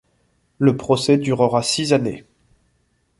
[0.57, 2.25] Le procès durera six années.